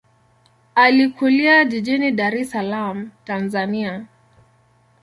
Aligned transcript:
Alikulia 0.75 1.65
jijini 1.65 2.11
Dar 2.11 2.33
es 2.35 2.49
Salaam, 2.49 3.09
Tanzania. 3.25 4.05